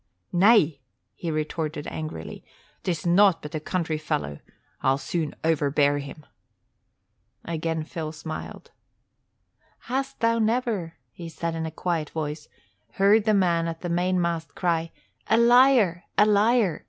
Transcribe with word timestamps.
"Nay," 0.33 0.81
he 1.13 1.29
retorted 1.29 1.85
angrily, 1.85 2.43
"'tis 2.81 3.05
nought 3.05 3.43
but 3.43 3.53
a 3.53 3.59
country 3.59 3.99
fellow. 3.99 4.39
I'll 4.81 4.97
soon 4.97 5.35
overbear 5.43 5.99
him." 5.99 6.25
Again 7.45 7.83
Phil 7.83 8.11
smiled. 8.11 8.71
"Hast 9.81 10.19
thou 10.19 10.39
never," 10.39 10.95
he 11.11 11.29
said 11.29 11.53
in 11.53 11.67
a 11.67 11.71
quiet 11.71 12.09
voice, 12.09 12.47
"heard 12.93 13.25
the 13.25 13.35
man 13.35 13.67
at 13.67 13.81
the 13.81 13.89
mainmast 13.89 14.55
cry, 14.55 14.91
'A 15.29 15.37
liar, 15.37 16.05
a 16.17 16.25
liar!' 16.25 16.79